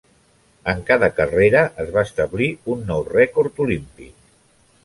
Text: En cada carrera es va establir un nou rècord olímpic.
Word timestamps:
En 0.71 0.79
cada 0.87 1.09
carrera 1.19 1.61
es 1.85 1.93
va 1.97 2.05
establir 2.09 2.49
un 2.77 2.83
nou 2.91 3.07
rècord 3.13 3.63
olímpic. 3.67 4.29